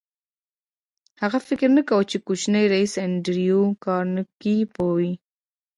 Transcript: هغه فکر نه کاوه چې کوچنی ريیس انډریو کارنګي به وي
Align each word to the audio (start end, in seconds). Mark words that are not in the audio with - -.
هغه 1.21 1.39
فکر 1.47 1.69
نه 1.77 1.81
کاوه 1.89 2.05
چې 2.11 2.17
کوچنی 2.27 2.63
ريیس 2.73 2.93
انډریو 3.05 3.61
کارنګي 3.83 4.57
به 4.73 4.85
وي 4.95 5.13